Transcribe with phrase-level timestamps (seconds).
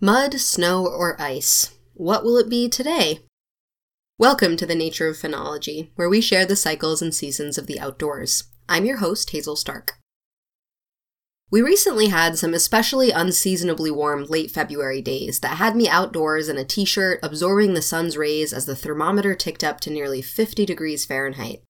[0.00, 1.76] Mud, snow, or ice.
[1.94, 3.18] What will it be today?
[4.16, 7.80] Welcome to the Nature of Phenology, where we share the cycles and seasons of the
[7.80, 8.44] outdoors.
[8.68, 9.98] I'm your host, Hazel Stark.
[11.50, 16.58] We recently had some especially unseasonably warm late February days that had me outdoors in
[16.58, 20.64] a t shirt, absorbing the sun's rays as the thermometer ticked up to nearly 50
[20.64, 21.64] degrees Fahrenheit.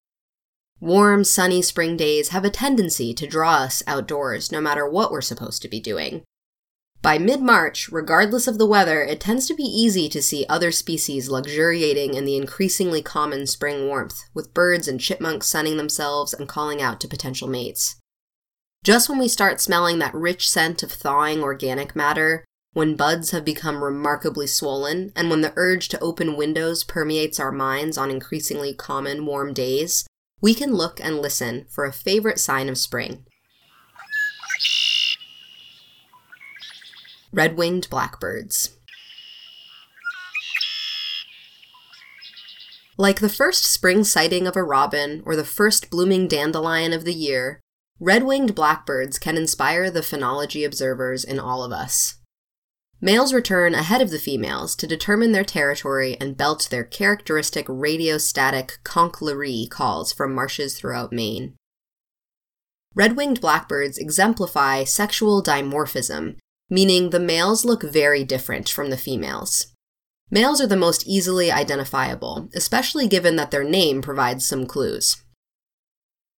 [0.80, 5.22] Warm, sunny spring days have a tendency to draw us outdoors no matter what we're
[5.22, 6.24] supposed to be doing,
[7.08, 10.70] by mid March, regardless of the weather, it tends to be easy to see other
[10.70, 16.46] species luxuriating in the increasingly common spring warmth, with birds and chipmunks sunning themselves and
[16.46, 17.96] calling out to potential mates.
[18.84, 22.44] Just when we start smelling that rich scent of thawing organic matter,
[22.74, 27.50] when buds have become remarkably swollen, and when the urge to open windows permeates our
[27.50, 30.06] minds on increasingly common warm days,
[30.42, 33.24] we can look and listen for a favorite sign of spring
[37.32, 38.76] red winged blackbirds.
[42.96, 47.14] Like the first spring sighting of a robin or the first blooming dandelion of the
[47.14, 47.60] year,
[48.00, 52.16] red winged blackbirds can inspire the phenology observers in all of us.
[53.00, 58.82] Males return ahead of the females to determine their territory and belt their characteristic radiostatic
[58.82, 61.54] conk-la-ree calls from marshes throughout Maine.
[62.96, 66.36] Red winged blackbirds exemplify sexual dimorphism
[66.70, 69.68] meaning the males look very different from the females.
[70.30, 75.22] Males are the most easily identifiable, especially given that their name provides some clues.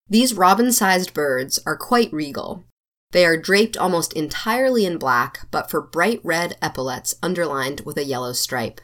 [0.09, 2.65] These robin sized birds are quite regal.
[3.13, 8.05] They are draped almost entirely in black, but for bright red epaulets underlined with a
[8.05, 8.81] yellow stripe.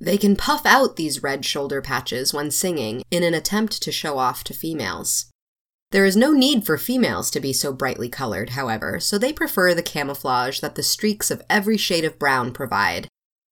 [0.00, 4.16] They can puff out these red shoulder patches when singing in an attempt to show
[4.16, 5.29] off to females.
[5.92, 9.74] There is no need for females to be so brightly colored, however, so they prefer
[9.74, 13.08] the camouflage that the streaks of every shade of brown provide,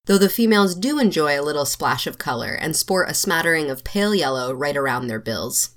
[0.06, 3.82] though the females do enjoy a little splash of color and sport a smattering of
[3.82, 5.71] pale yellow right around their bills.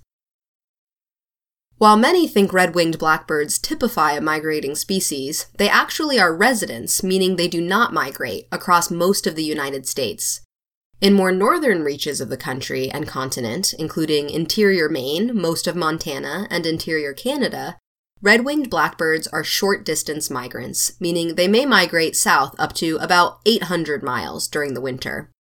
[1.79, 7.37] While many think red winged blackbirds typify a migrating species, they actually are residents, meaning
[7.37, 10.41] they do not migrate, across most of the United States.
[11.01, 16.45] In more northern reaches of the country and continent, including interior Maine, most of Montana,
[16.51, 17.79] and interior Canada,
[18.21, 23.39] red winged blackbirds are short distance migrants, meaning they may migrate south up to about
[23.47, 25.31] 800 miles during the winter.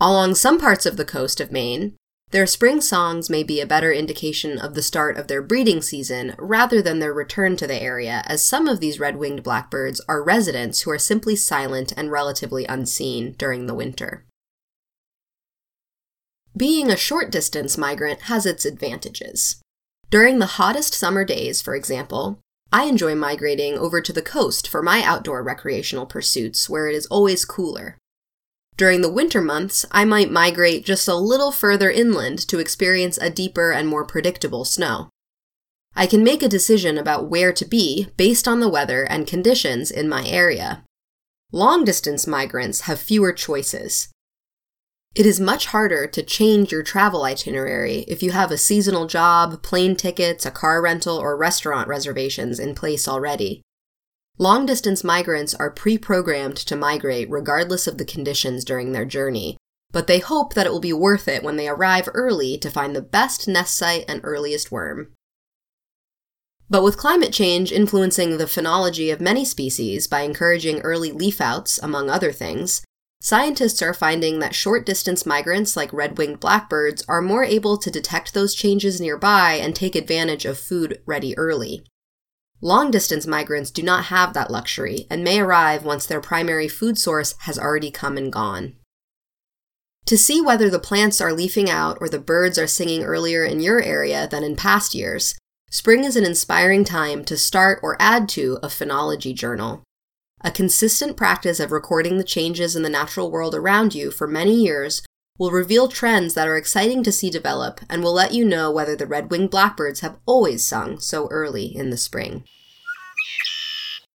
[0.00, 1.94] Along some parts of the coast of Maine,
[2.32, 6.34] their spring songs may be a better indication of the start of their breeding season
[6.40, 10.24] rather than their return to the area, as some of these red winged blackbirds are
[10.24, 14.25] residents who are simply silent and relatively unseen during the winter.
[16.56, 19.60] Being a short distance migrant has its advantages.
[20.08, 22.38] During the hottest summer days, for example,
[22.72, 27.06] I enjoy migrating over to the coast for my outdoor recreational pursuits where it is
[27.06, 27.98] always cooler.
[28.78, 33.28] During the winter months, I might migrate just a little further inland to experience a
[33.28, 35.10] deeper and more predictable snow.
[35.94, 39.90] I can make a decision about where to be based on the weather and conditions
[39.90, 40.84] in my area.
[41.52, 44.08] Long distance migrants have fewer choices.
[45.16, 49.62] It is much harder to change your travel itinerary if you have a seasonal job,
[49.62, 53.62] plane tickets, a car rental, or restaurant reservations in place already.
[54.36, 59.56] Long distance migrants are pre programmed to migrate regardless of the conditions during their journey,
[59.90, 62.94] but they hope that it will be worth it when they arrive early to find
[62.94, 65.14] the best nest site and earliest worm.
[66.68, 71.78] But with climate change influencing the phenology of many species by encouraging early leaf outs,
[71.82, 72.82] among other things,
[73.26, 77.90] Scientists are finding that short distance migrants like red winged blackbirds are more able to
[77.90, 81.84] detect those changes nearby and take advantage of food ready early.
[82.60, 86.98] Long distance migrants do not have that luxury and may arrive once their primary food
[86.98, 88.76] source has already come and gone.
[90.04, 93.58] To see whether the plants are leafing out or the birds are singing earlier in
[93.58, 95.36] your area than in past years,
[95.68, 99.82] spring is an inspiring time to start or add to a phenology journal.
[100.46, 104.54] A consistent practice of recording the changes in the natural world around you for many
[104.54, 105.02] years
[105.40, 108.94] will reveal trends that are exciting to see develop and will let you know whether
[108.94, 112.44] the red winged blackbirds have always sung so early in the spring.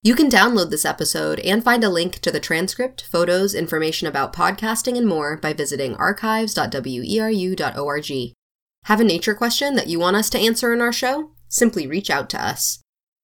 [0.04, 4.34] You can download this episode and find a link to the transcript, photos, information about
[4.34, 8.12] podcasting, and more by visiting archives.weru.org.
[8.86, 11.32] Have a nature question that you want us to answer in our show?
[11.50, 12.81] Simply reach out to us.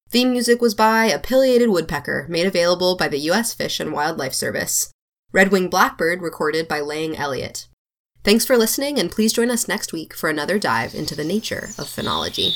[0.09, 3.53] Theme music was by a pileated woodpecker, made available by the U.S.
[3.53, 4.89] Fish and Wildlife Service.
[5.33, 7.67] Red Wing Blackbird recorded by Lang Elliott.
[8.23, 11.69] Thanks for listening, and please join us next week for another dive into the nature
[11.77, 12.55] of phenology.